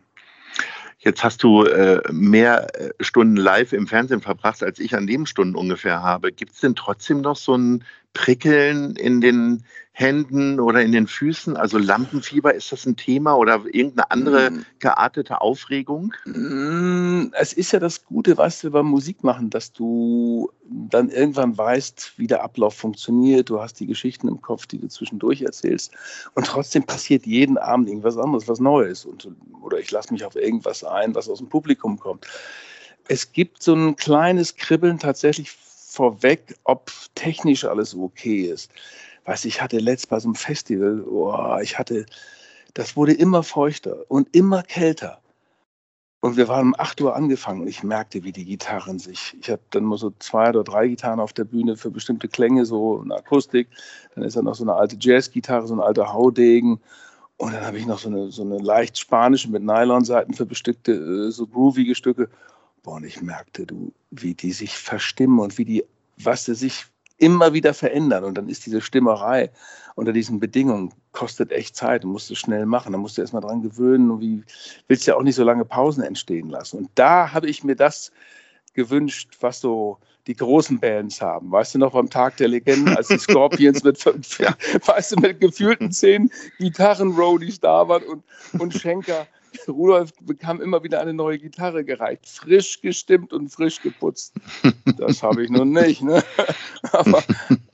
Jetzt 0.98 1.22
hast 1.22 1.42
du 1.42 1.64
äh, 1.64 2.00
mehr 2.10 2.68
äh, 2.80 2.90
Stunden 3.00 3.36
live 3.36 3.72
im 3.72 3.86
Fernsehen 3.86 4.20
verbracht, 4.20 4.62
als 4.62 4.78
ich 4.78 4.94
an 4.94 5.04
Nebenstunden 5.04 5.56
ungefähr 5.56 6.02
habe. 6.02 6.32
Gibt 6.32 6.52
es 6.52 6.60
denn 6.60 6.76
trotzdem 6.76 7.20
noch 7.20 7.36
so 7.36 7.56
ein 7.56 7.84
Prickeln 8.14 8.96
in 8.96 9.20
den 9.20 9.64
Händen 9.96 10.58
oder 10.58 10.82
in 10.82 10.90
den 10.90 11.06
Füßen? 11.06 11.56
Also 11.56 11.78
Lampenfieber, 11.78 12.52
ist 12.52 12.72
das 12.72 12.84
ein 12.84 12.96
Thema 12.96 13.36
oder 13.36 13.62
irgendeine 13.70 14.10
andere 14.10 14.50
mm. 14.50 14.66
geartete 14.80 15.40
Aufregung? 15.40 16.12
Mm, 16.24 17.26
es 17.32 17.52
ist 17.52 17.70
ja 17.70 17.78
das 17.78 18.04
Gute, 18.04 18.36
was 18.36 18.64
wir 18.64 18.72
beim 18.72 18.86
Musik 18.86 19.22
machen, 19.22 19.50
dass 19.50 19.72
du 19.72 20.50
dann 20.68 21.10
irgendwann 21.10 21.56
weißt, 21.56 22.14
wie 22.16 22.26
der 22.26 22.42
Ablauf 22.42 22.74
funktioniert. 22.74 23.48
Du 23.48 23.60
hast 23.60 23.78
die 23.78 23.86
Geschichten 23.86 24.26
im 24.26 24.42
Kopf, 24.42 24.66
die 24.66 24.80
du 24.80 24.88
zwischendurch 24.88 25.42
erzählst. 25.42 25.92
Und 26.34 26.46
trotzdem 26.46 26.82
passiert 26.82 27.24
jeden 27.24 27.56
Abend 27.56 27.88
irgendwas 27.88 28.18
anderes, 28.18 28.48
was 28.48 28.58
Neues. 28.58 29.04
Und, 29.04 29.30
oder 29.62 29.78
ich 29.78 29.92
lasse 29.92 30.12
mich 30.12 30.24
auf 30.24 30.34
irgendwas 30.34 30.82
ein, 30.82 31.14
was 31.14 31.28
aus 31.28 31.38
dem 31.38 31.48
Publikum 31.48 32.00
kommt. 32.00 32.26
Es 33.06 33.30
gibt 33.30 33.62
so 33.62 33.74
ein 33.74 33.94
kleines 33.94 34.56
Kribbeln 34.56 34.98
tatsächlich 34.98 35.52
vorweg, 35.52 36.56
ob 36.64 36.90
technisch 37.14 37.64
alles 37.64 37.94
okay 37.94 38.40
ist 38.40 38.72
weiß 39.24 39.44
ich 39.46 39.62
hatte 39.62 39.78
letzt 39.78 40.08
bei 40.08 40.20
so 40.20 40.28
einem 40.28 40.34
Festival, 40.34 41.02
oh, 41.02 41.58
ich 41.62 41.78
hatte, 41.78 42.06
das 42.74 42.96
wurde 42.96 43.12
immer 43.12 43.42
feuchter 43.42 44.04
und 44.08 44.34
immer 44.34 44.62
kälter. 44.62 45.20
Und 46.24 46.38
wir 46.38 46.48
waren 46.48 46.68
um 46.68 46.74
8 46.78 47.02
Uhr 47.02 47.14
angefangen 47.14 47.60
und 47.60 47.68
ich 47.68 47.82
merkte, 47.82 48.24
wie 48.24 48.32
die 48.32 48.46
Gitarren 48.46 48.98
sich. 48.98 49.36
Ich 49.42 49.50
habe 49.50 49.60
dann 49.70 49.84
mal 49.84 49.98
so 49.98 50.10
zwei 50.20 50.48
oder 50.48 50.64
drei 50.64 50.88
Gitarren 50.88 51.20
auf 51.20 51.34
der 51.34 51.44
Bühne 51.44 51.76
für 51.76 51.90
bestimmte 51.90 52.28
Klänge, 52.28 52.64
so 52.64 53.02
eine 53.02 53.16
Akustik. 53.16 53.68
Dann 54.14 54.24
ist 54.24 54.34
da 54.34 54.40
noch 54.40 54.54
so 54.54 54.64
eine 54.64 54.72
alte 54.72 54.96
Jazzgitarre, 54.98 55.66
so 55.66 55.74
ein 55.74 55.80
alter 55.80 56.14
Haudegen. 56.14 56.80
Und 57.36 57.52
dann 57.52 57.66
habe 57.66 57.76
ich 57.76 57.84
noch 57.84 57.98
so 57.98 58.08
eine, 58.08 58.30
so 58.32 58.40
eine 58.40 58.56
leicht 58.56 58.98
spanische 58.98 59.50
mit 59.50 59.64
Nylonseiten 59.64 60.32
für 60.32 60.46
bestückte, 60.46 60.92
äh, 60.92 61.30
so 61.30 61.46
groovige 61.46 61.94
Stücke. 61.94 62.30
Boah, 62.82 62.94
und 62.94 63.04
ich 63.04 63.20
merkte, 63.20 63.66
du, 63.66 63.92
wie 64.10 64.32
die 64.32 64.52
sich 64.52 64.78
verstimmen 64.78 65.40
und 65.40 65.58
wie 65.58 65.66
die, 65.66 65.84
was 66.16 66.46
sie 66.46 66.54
sich 66.54 66.86
immer 67.18 67.52
wieder 67.52 67.74
verändern. 67.74 68.24
Und 68.24 68.36
dann 68.36 68.48
ist 68.48 68.66
diese 68.66 68.80
Stimmerei 68.80 69.50
unter 69.94 70.12
diesen 70.12 70.40
Bedingungen, 70.40 70.92
kostet 71.12 71.52
echt 71.52 71.76
Zeit 71.76 72.04
und 72.04 72.12
musst 72.12 72.30
es 72.30 72.38
schnell 72.38 72.66
machen. 72.66 72.92
Da 72.92 72.98
musst 72.98 73.16
du 73.16 73.22
erstmal 73.22 73.42
dran 73.42 73.62
gewöhnen 73.62 74.10
und 74.10 74.20
wie 74.20 74.42
willst 74.88 75.06
ja 75.06 75.16
auch 75.16 75.22
nicht 75.22 75.36
so 75.36 75.44
lange 75.44 75.64
Pausen 75.64 76.02
entstehen 76.02 76.50
lassen. 76.50 76.78
Und 76.78 76.90
da 76.94 77.32
habe 77.32 77.48
ich 77.48 77.62
mir 77.62 77.76
das 77.76 78.10
gewünscht, 78.74 79.36
was 79.40 79.60
so 79.60 79.98
die 80.26 80.34
großen 80.34 80.80
Bands 80.80 81.20
haben. 81.20 81.52
Weißt 81.52 81.74
du 81.74 81.78
noch 81.78 81.92
beim 81.92 82.08
Tag 82.08 82.36
der 82.38 82.48
Legenden, 82.48 82.96
als 82.96 83.08
die 83.08 83.18
Scorpions 83.18 83.84
mit 83.84 83.98
fünf, 83.98 84.38
ja. 84.38 84.54
weißt 84.86 85.12
du, 85.12 85.16
mit 85.20 85.40
gefühlten 85.40 85.92
zehn 85.92 86.30
Gitarren-Roadies 86.58 87.60
da 87.60 87.86
waren 87.86 88.04
und, 88.04 88.24
und 88.58 88.74
Schenker 88.74 89.26
Rudolf 89.68 90.12
bekam 90.20 90.60
immer 90.60 90.82
wieder 90.82 91.00
eine 91.00 91.14
neue 91.14 91.38
Gitarre 91.38 91.84
gereicht, 91.84 92.28
frisch 92.28 92.80
gestimmt 92.80 93.32
und 93.32 93.48
frisch 93.48 93.80
geputzt. 93.80 94.34
Das 94.96 95.22
habe 95.22 95.44
ich 95.44 95.50
nun 95.50 95.70
nicht. 95.70 96.02
Ne? 96.02 96.22
Aber 96.92 97.22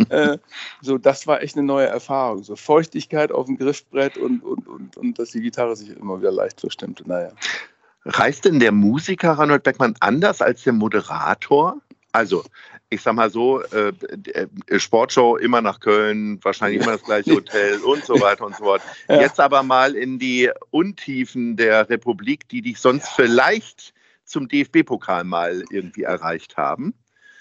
äh, 0.09 0.39
so, 0.81 0.99
das 0.99 1.27
war 1.27 1.43
echt 1.43 1.57
eine 1.57 1.67
neue 1.67 1.87
Erfahrung. 1.87 2.43
So 2.43 2.57
Feuchtigkeit 2.57 3.33
auf 3.33 3.47
dem 3.47 3.57
Griffbrett 3.57 4.17
und, 4.19 4.43
und, 4.43 4.67
und, 4.67 4.97
und 4.97 5.19
dass 5.19 5.31
die 5.31 5.41
Gitarre 5.41 5.77
sich 5.77 5.91
immer 5.91 6.21
wieder 6.21 6.33
leicht 6.33 6.61
verstimmte. 6.61 7.09
Naja. 7.09 7.31
Reist 8.05 8.45
denn 8.45 8.61
der 8.61 8.73
Musiker 8.73 9.33
Reinhold 9.33 9.63
Beckmann 9.63 9.95
anders 10.01 10.41
als 10.41 10.63
der 10.63 10.73
Moderator? 10.73 11.77
Also, 12.13 12.45
ich 12.89 13.03
sag 13.03 13.15
mal 13.15 13.31
so, 13.31 13.63
äh, 13.63 13.93
äh, 14.33 14.79
Sportshow 14.79 15.37
immer 15.37 15.61
nach 15.61 15.79
Köln, 15.79 16.43
wahrscheinlich 16.43 16.83
immer 16.83 16.93
das 16.93 17.05
gleiche 17.05 17.35
Hotel 17.35 17.79
und 17.85 18.05
so 18.05 18.21
weiter 18.21 18.47
und 18.47 18.57
so 18.57 18.65
fort. 18.65 18.83
Ja. 19.09 19.21
Jetzt 19.21 19.39
aber 19.39 19.63
mal 19.63 19.95
in 19.95 20.19
die 20.19 20.51
Untiefen 20.71 21.57
der 21.57 21.89
Republik, 21.89 22.49
die 22.49 22.63
dich 22.63 22.79
sonst 22.79 23.07
ja. 23.07 23.25
vielleicht 23.25 23.95
zum 24.25 24.49
DFB-Pokal 24.49 25.25
mal 25.25 25.65
irgendwie 25.71 26.03
erreicht 26.03 26.57
haben. 26.57 26.95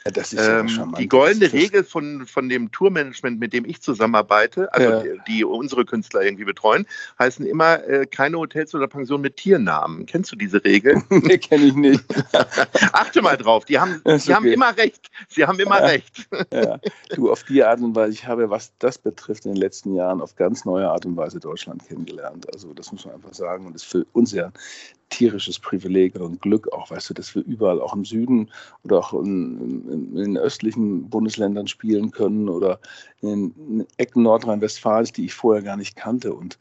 Ja, 0.10 0.12
das 0.12 0.34
ist 0.34 0.48
ähm, 0.48 0.68
ja 0.68 0.88
die 0.98 1.08
goldene 1.08 1.52
Regel 1.54 1.84
von, 1.84 2.26
von 2.26 2.50
dem 2.50 2.72
Tourmanagement, 2.72 3.40
mit 3.40 3.54
dem 3.54 3.66
ich 3.66 3.82
zusammenarbeite, 3.82 4.74
also 4.74 4.90
ja. 4.90 5.04
die, 5.04 5.20
die, 5.28 5.46
unsere 5.46 5.86
Künstler 5.86 6.24
irgendwie 6.24 6.46
betreuen, 6.46 6.88
heißen 7.20 7.46
immer 7.46 7.84
äh, 7.88 8.08
keine 8.08 8.38
Hotels 8.38 8.74
oder 8.74 8.88
Pensionen 8.88 9.22
mit 9.22 9.38
Tiernamen. 9.38 10.06
Kennst 10.08 10.32
du 10.32 10.36
diese 10.36 10.64
Regel? 10.64 11.02
nee, 11.10 11.38
kenne 11.38 11.66
ich 11.66 11.76
nicht. 11.76 12.04
Achte 12.94 13.22
mal 13.22 13.38
drauf, 13.38 13.66
die 13.66 13.80
haben, 13.80 14.02
die 14.04 14.12
okay. 14.12 14.34
haben 14.34 14.46
immer 14.48 14.76
recht. 14.76 15.12
Sie 15.28 15.46
haben 15.46 15.60
immer 15.60 15.80
ja. 15.80 15.86
recht. 15.86 16.28
ja. 16.54 16.80
Du, 17.16 17.32
auf 17.32 17.44
die 17.44 17.64
Art 17.64 17.80
und 17.80 17.96
Weise, 17.96 18.14
ich 18.14 18.26
habe, 18.26 18.50
was 18.50 18.72
das 18.80 18.98
betrifft, 18.98 19.46
in 19.46 19.54
den 19.54 19.62
letzten 19.62 19.94
Jahren 19.94 20.22
auf 20.22 20.36
ganz 20.36 20.66
neue 20.66 20.90
Art 20.90 21.06
und 21.06 21.18
Weise 21.18 21.40
Deutschland 21.40 21.88
kennengelernt. 21.88 22.52
Also 22.52 22.74
das 22.74 22.92
muss 22.92 23.06
man 23.06 23.16
einfach 23.16 23.34
sagen. 23.34 23.68
Und 23.68 23.76
ist 23.76 23.86
für 23.86 24.06
uns 24.14 24.32
ja 24.32 24.52
tierisches 25.10 25.60
Privileg 25.60 26.16
und 26.20 26.42
Glück 26.42 26.72
auch, 26.72 26.92
weißt 26.92 27.10
du, 27.10 27.14
dass 27.14 27.34
wir 27.36 27.44
überall 27.44 27.82
auch 27.82 27.94
im 27.94 28.06
Süden 28.06 28.50
oder 28.84 29.00
auch 29.00 29.14
in, 29.14 29.60
in, 29.90 29.90
in 29.90 30.16
den 30.16 30.38
östlichen 30.38 31.10
Bundesländern 31.10 31.68
spielen 31.68 32.12
können 32.12 32.50
oder 32.50 32.80
in, 33.22 33.54
in 33.58 33.88
Ecken 33.98 34.24
Nordrhein-Westfalens, 34.24 35.12
die 35.14 35.26
ich 35.26 35.34
vorher 35.34 35.64
gar 35.64 35.78
nicht 35.78 35.96
kannte. 35.96 36.34
Und 36.34 36.58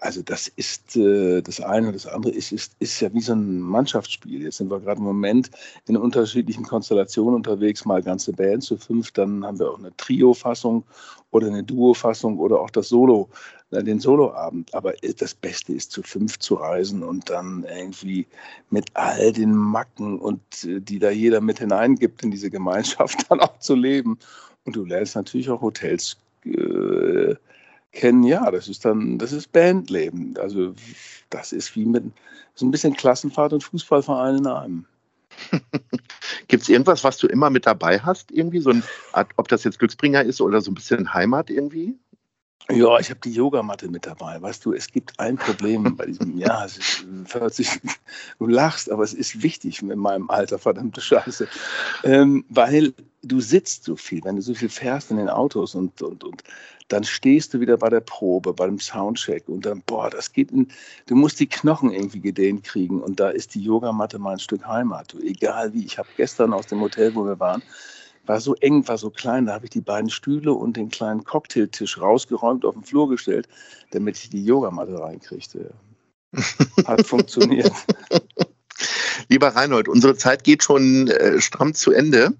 also 0.00 0.22
das 0.22 0.46
ist 0.48 0.96
äh, 0.96 1.42
das 1.42 1.60
eine 1.60 1.88
und 1.88 1.94
das 1.94 2.06
andere 2.06 2.32
ist, 2.32 2.52
ist, 2.52 2.72
ist 2.78 3.00
ja 3.00 3.12
wie 3.12 3.20
so 3.20 3.32
ein 3.32 3.60
Mannschaftsspiel. 3.60 4.42
Jetzt 4.42 4.58
sind 4.58 4.70
wir 4.70 4.80
gerade 4.80 4.98
im 4.98 5.04
Moment 5.04 5.50
in 5.86 5.96
unterschiedlichen 5.96 6.64
Konstellationen 6.64 7.34
unterwegs, 7.34 7.84
mal 7.84 8.02
ganze 8.02 8.32
Bands 8.32 8.66
zu 8.66 8.76
fünf, 8.76 9.10
dann 9.10 9.44
haben 9.44 9.58
wir 9.58 9.70
auch 9.70 9.78
eine 9.78 9.94
Trio-Fassung 9.96 10.84
oder 11.32 11.48
eine 11.48 11.64
Duo-Fassung 11.64 12.38
oder 12.38 12.60
auch 12.60 12.70
das 12.70 12.88
Solo, 12.88 13.28
äh, 13.72 13.82
den 13.82 13.98
Soloabend. 13.98 14.72
Aber 14.72 14.92
das 15.18 15.34
Beste 15.34 15.72
ist 15.72 15.90
zu 15.90 16.02
fünf 16.04 16.38
zu 16.38 16.54
reisen 16.54 17.02
und 17.02 17.28
dann 17.28 17.64
irgendwie 17.64 18.26
mit 18.70 18.86
all 18.94 19.32
den 19.32 19.52
Macken 19.52 20.20
und 20.20 20.40
äh, 20.64 20.80
die 20.80 21.00
da 21.00 21.10
jeder 21.10 21.40
mit 21.40 21.58
hineingibt 21.58 22.22
in 22.22 22.30
diese 22.30 22.50
Gemeinschaft 22.50 23.26
dann 23.30 23.40
auch 23.40 23.58
zu 23.58 23.74
leben. 23.74 24.16
Und 24.64 24.76
du 24.76 24.84
lernst 24.84 25.16
natürlich 25.16 25.50
auch 25.50 25.60
Hotels 25.60 26.18
äh, 26.44 27.34
kennen, 27.92 28.22
ja, 28.22 28.50
das 28.50 28.68
ist 28.68 28.84
dann, 28.84 29.18
das 29.18 29.32
ist 29.32 29.52
Bandleben. 29.52 30.36
Also 30.38 30.74
das 31.30 31.52
ist 31.52 31.74
wie 31.76 31.84
mit 31.84 32.04
so 32.54 32.66
ein 32.66 32.70
bisschen 32.70 32.94
Klassenfahrt 32.94 33.52
und 33.52 33.64
Fußballverein 33.64 34.38
in 34.38 34.46
einem. 34.46 34.86
Gibt 36.48 36.62
es 36.64 36.68
irgendwas, 36.68 37.04
was 37.04 37.18
du 37.18 37.26
immer 37.26 37.50
mit 37.50 37.66
dabei 37.66 38.00
hast? 38.00 38.30
Irgendwie 38.30 38.60
so 38.60 38.70
ein, 38.70 38.82
ob 39.36 39.48
das 39.48 39.64
jetzt 39.64 39.78
Glücksbringer 39.78 40.22
ist 40.22 40.40
oder 40.40 40.60
so 40.60 40.70
ein 40.70 40.74
bisschen 40.74 41.12
Heimat 41.14 41.50
irgendwie? 41.50 41.96
Ja, 42.70 42.98
ich 42.98 43.08
habe 43.08 43.20
die 43.20 43.32
Yogamatte 43.32 43.88
mit 43.88 44.04
dabei. 44.04 44.42
Weißt 44.42 44.64
du, 44.64 44.74
es 44.74 44.88
gibt 44.88 45.18
ein 45.18 45.36
Problem 45.36 45.96
bei 45.96 46.04
diesem, 46.04 46.36
ja, 46.36 46.66
es 46.66 46.76
ist, 46.76 47.56
sich, 47.56 47.80
du 48.38 48.46
lachst, 48.46 48.90
aber 48.90 49.04
es 49.04 49.14
ist 49.14 49.42
wichtig 49.42 49.80
in 49.80 49.98
meinem 49.98 50.28
Alter, 50.28 50.58
verdammte 50.58 51.00
Scheiße. 51.00 51.48
Ähm, 52.04 52.44
weil 52.50 52.92
du 53.22 53.40
sitzt 53.40 53.84
so 53.84 53.96
viel, 53.96 54.22
wenn 54.24 54.36
du 54.36 54.42
so 54.42 54.52
viel 54.52 54.68
fährst 54.68 55.10
in 55.10 55.16
den 55.16 55.30
Autos 55.30 55.74
und, 55.74 56.02
und, 56.02 56.24
und 56.24 56.42
dann 56.88 57.04
stehst 57.04 57.54
du 57.54 57.60
wieder 57.60 57.76
bei 57.76 57.88
der 57.88 58.00
Probe, 58.00 58.52
bei 58.52 58.66
dem 58.66 58.78
Soundcheck 58.78 59.48
und 59.48 59.66
dann, 59.66 59.82
boah, 59.86 60.10
das 60.10 60.32
geht 60.32 60.50
in, 60.50 60.68
du 61.06 61.14
musst 61.14 61.38
die 61.38 61.46
Knochen 61.46 61.90
irgendwie 61.90 62.20
gedehnt 62.20 62.64
kriegen 62.64 63.00
und 63.00 63.20
da 63.20 63.28
ist 63.28 63.54
die 63.54 63.62
Yogamatte 63.62 64.18
mal 64.18 64.32
ein 64.32 64.38
Stück 64.38 64.66
Heimat. 64.66 65.12
Du, 65.12 65.18
egal 65.20 65.72
wie, 65.74 65.84
ich 65.84 65.98
habe 65.98 66.08
gestern 66.16 66.52
aus 66.52 66.66
dem 66.66 66.80
Hotel, 66.80 67.14
wo 67.14 67.24
wir 67.24 67.38
waren, 67.38 67.62
war 68.26 68.40
so 68.40 68.54
eng, 68.56 68.86
war 68.88 68.98
so 68.98 69.10
klein, 69.10 69.46
da 69.46 69.54
habe 69.54 69.66
ich 69.66 69.70
die 69.70 69.80
beiden 69.80 70.10
Stühle 70.10 70.52
und 70.52 70.76
den 70.76 70.90
kleinen 70.90 71.24
Cocktailtisch 71.24 72.00
rausgeräumt, 72.00 72.64
auf 72.64 72.74
den 72.74 72.84
Flur 72.84 73.08
gestellt, 73.08 73.48
damit 73.90 74.18
ich 74.18 74.30
die 74.30 74.44
Yogamatte 74.44 74.98
reinkriegte. 74.98 75.72
Hat 76.84 77.06
funktioniert. 77.06 77.72
Lieber 79.28 79.48
Reinhold, 79.48 79.88
unsere 79.88 80.16
Zeit 80.16 80.44
geht 80.44 80.62
schon 80.62 81.08
äh, 81.08 81.40
stramm 81.40 81.74
zu 81.74 81.92
Ende. 81.92 82.32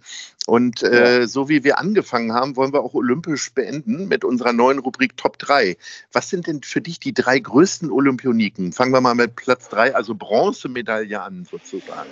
Und 0.47 0.83
äh, 0.83 1.21
ja. 1.21 1.27
so 1.27 1.51
wie 1.51 1.63
wir 1.63 1.79
angefangen 1.79 2.33
haben, 2.33 2.57
wollen 2.57 2.73
wir 2.73 2.81
auch 2.81 2.95
olympisch 2.95 3.53
beenden 3.53 4.09
mit 4.09 4.25
unserer 4.25 4.55
neuen 4.55 4.79
Rubrik 4.79 5.15
Top 5.19 5.39
3. 5.39 5.77
Was 6.13 6.31
sind 6.31 6.47
denn 6.47 6.63
für 6.63 6.81
dich 6.81 6.99
die 6.99 7.13
drei 7.13 7.39
größten 7.39 7.91
Olympioniken? 7.91 8.73
Fangen 8.73 8.93
wir 8.93 9.03
mal 9.03 9.15
mit 9.15 9.37
Platz 9.37 9.69
3, 9.69 9.95
also 9.95 10.15
Bronzemedaille 10.15 11.21
an 11.21 11.47
sozusagen. 11.51 12.09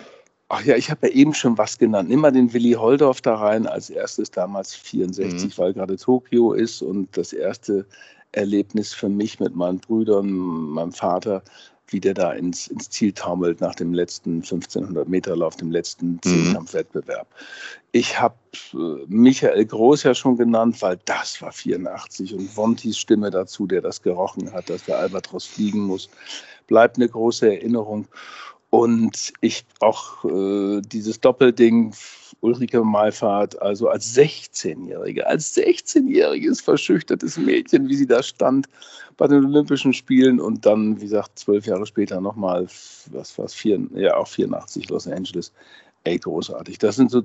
Ach 0.50 0.62
ja, 0.62 0.76
ich 0.76 0.90
habe 0.90 1.09
ja 1.09 1.14
eben 1.14 1.33
schon 1.33 1.56
was 1.56 1.78
genannt. 1.78 2.11
Nimm 2.11 2.21
mal 2.21 2.30
den 2.30 2.52
Willi 2.52 2.73
Holdorf 2.73 3.23
da 3.23 3.37
rein 3.37 3.66
als 3.66 3.88
erstes 3.88 4.30
damals 4.30 4.75
64, 4.75 5.45
mhm. 5.45 5.62
weil 5.62 5.73
gerade 5.73 5.97
Tokio 5.97 6.52
ist 6.52 6.83
und 6.83 7.16
das 7.16 7.33
erste 7.33 7.87
Erlebnis 8.33 8.92
für 8.92 9.09
mich 9.09 9.40
mit 9.40 9.56
meinen 9.56 9.78
Brüdern, 9.78 10.30
meinem 10.30 10.92
Vater 10.92 11.42
wie 11.88 12.00
der 12.00 12.14
da 12.14 12.33
ins, 12.33 12.66
ins 12.66 12.90
Ziel 12.90 13.12
taumelt 13.12 13.61
nach 13.61 13.75
dem 13.75 13.93
letzten 13.93 14.37
1500 14.37 15.09
Meter 15.09 15.37
Lauf, 15.37 15.57
dem 15.57 15.71
letzten 15.71 16.12
mhm. 16.12 16.23
Zehnkampfwettbewerb. 16.23 17.28
Ich 17.93 18.19
habe 18.21 18.35
äh, 18.75 19.05
Michael 19.07 19.64
Groß 19.64 20.02
ja 20.02 20.14
schon 20.14 20.37
genannt, 20.37 20.83
weil 20.83 20.99
das 21.05 21.40
war 21.40 21.52
84 21.52 22.35
und 22.35 22.57
Wontis 22.57 22.99
Stimme 22.99 23.31
dazu, 23.31 23.66
der 23.66 23.81
das 23.81 24.02
gerochen 24.02 24.52
hat, 24.52 24.69
dass 24.69 24.85
der 24.85 24.99
Albatros 24.99 25.47
fliegen 25.47 25.81
muss, 25.81 26.09
bleibt 26.66 26.97
eine 26.97 27.09
große 27.09 27.47
Erinnerung. 27.47 28.07
Und 28.71 29.33
ich 29.41 29.65
auch 29.81 30.25
äh, 30.25 30.81
dieses 30.83 31.21
Doppelding 31.21 31.95
Ulrike 32.41 32.83
Malfahrt, 32.85 33.61
also 33.63 33.89
als 33.89 34.15
16-Jährige, 34.17 35.27
als 35.27 35.57
16-jähriges 35.57 36.63
verschüchtertes 36.63 37.39
Mädchen, 37.39 37.89
wie 37.89 37.95
sie 37.95 38.07
da 38.07 38.23
stand 38.23 38.69
bei 39.17 39.27
den 39.27 39.45
Olympischen 39.45 39.93
Spielen 39.93 40.41
und 40.41 40.67
dann, 40.67 41.01
wie 41.01 41.05
gesagt, 41.05 41.39
zwölf 41.39 41.65
Jahre 41.67 41.87
später 41.87 42.21
nochmal, 42.21 42.67
was 43.11 43.39
war 43.39 43.47
es, 43.47 43.63
ja, 43.63 44.17
auch 44.17 44.29
84 44.29 44.89
Los 44.91 45.07
Angeles 45.07 45.53
Ey, 46.07 46.19
großartig. 46.19 46.79
Das 46.79 46.95
sind 46.95 47.11
so 47.11 47.23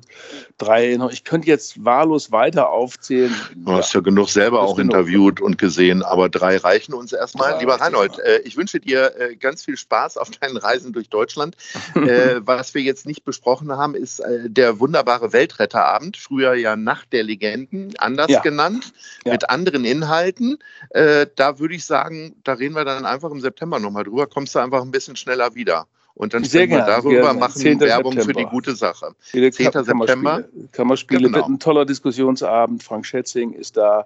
drei, 0.57 0.97
ich 1.11 1.23
könnte 1.23 1.47
jetzt 1.47 1.85
wahllos 1.85 2.31
weiter 2.31 2.69
aufzählen. 2.69 3.31
Du 3.55 3.73
hast 3.73 3.93
ja, 3.93 3.99
ja 3.99 4.03
genug 4.03 4.29
selber 4.29 4.61
auch 4.61 4.75
genug. 4.75 4.95
interviewt 4.95 5.39
und 5.39 5.59
gesehen, 5.59 6.01
aber 6.01 6.29
drei 6.29 6.57
reichen 6.57 6.95
uns 6.95 7.13
erstmal. 7.13 7.51
Ja, 7.51 7.59
Lieber 7.59 7.75
Reinhold, 7.75 8.17
äh, 8.17 8.39
ich 8.39 8.57
wünsche 8.57 8.79
dir 8.79 9.13
äh, 9.19 9.35
ganz 9.35 9.63
viel 9.63 9.77
Spaß 9.77 10.17
auf 10.17 10.31
deinen 10.31 10.57
Reisen 10.57 10.93
durch 10.93 11.09
Deutschland. 11.09 11.55
äh, 11.95 12.41
was 12.43 12.73
wir 12.73 12.81
jetzt 12.81 13.05
nicht 13.05 13.23
besprochen 13.23 13.71
haben, 13.71 13.93
ist 13.93 14.23
der 14.45 14.79
wunderbare 14.79 15.31
Weltretterabend, 15.31 16.17
früher 16.17 16.55
ja 16.55 16.75
Nacht 16.75 17.13
der 17.13 17.21
Legenden, 17.21 17.93
anders 17.99 18.31
ja. 18.31 18.41
genannt, 18.41 18.93
mit 19.25 19.47
anderen 19.51 19.85
Inhalten. 19.85 20.57
Da 20.91 21.59
würde 21.59 21.75
ich 21.75 21.85
sagen, 21.85 22.35
da 22.43 22.53
reden 22.53 22.73
wir 22.73 22.85
dann 22.85 23.05
einfach 23.05 23.29
im 23.29 23.41
September 23.41 23.79
nochmal 23.79 24.05
drüber, 24.05 24.25
kommst 24.25 24.55
du 24.55 24.59
einfach 24.59 24.81
ein 24.81 24.91
bisschen 24.91 25.15
schneller 25.15 25.53
wieder. 25.53 25.85
Und 26.13 26.33
dann 26.33 26.43
Sehr 26.43 26.69
wir 26.69 26.79
darüber, 26.79 27.21
gerne. 27.21 27.39
machen 27.39 27.63
Werbung 27.79 28.13
September. 28.13 28.39
für 28.39 28.45
die 28.45 28.49
gute 28.49 28.75
Sache. 28.75 29.15
10. 29.31 29.51
September. 29.51 30.43
Kammerspiele 30.71 31.23
genau. 31.23 31.37
wird 31.37 31.47
ein 31.47 31.59
toller 31.59 31.85
Diskussionsabend. 31.85 32.83
Frank 32.83 33.05
Schätzing 33.05 33.53
ist 33.53 33.77
da 33.77 34.05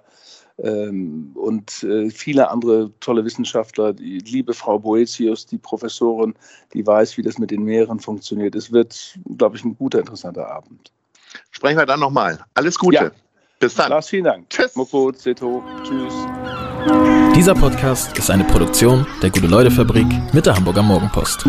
ähm, 0.58 1.32
und 1.34 1.82
äh, 1.82 2.10
viele 2.10 2.50
andere 2.50 2.90
tolle 3.00 3.24
Wissenschaftler. 3.24 3.92
Die 3.92 4.18
liebe 4.18 4.54
Frau 4.54 4.78
Boetius, 4.78 5.46
die 5.46 5.58
Professorin, 5.58 6.34
die 6.72 6.86
weiß, 6.86 7.16
wie 7.16 7.22
das 7.22 7.38
mit 7.38 7.50
den 7.50 7.62
Meeren 7.64 8.00
funktioniert. 8.00 8.54
Es 8.54 8.72
wird, 8.72 9.18
glaube 9.36 9.56
ich, 9.56 9.64
ein 9.64 9.76
guter, 9.76 9.98
interessanter 9.98 10.48
Abend. 10.48 10.92
Sprechen 11.50 11.78
wir 11.78 11.86
dann 11.86 12.00
nochmal. 12.00 12.38
Alles 12.54 12.78
Gute. 12.78 12.96
Ja. 12.96 13.10
Bis 13.58 13.74
dann. 13.74 13.90
Lars, 13.90 14.08
vielen 14.08 14.24
Dank. 14.24 14.50
Tschüss. 14.50 14.76
Moko, 14.76 15.12
Zeto. 15.12 15.62
Tschüss. 15.82 16.14
Dieser 17.34 17.54
Podcast 17.54 18.16
ist 18.18 18.30
eine 18.30 18.44
Produktion 18.44 19.06
der 19.22 19.30
Gute-Leute-Fabrik 19.30 20.06
mit 20.32 20.46
der 20.46 20.56
Hamburger 20.56 20.82
Morgenpost. 20.82 21.44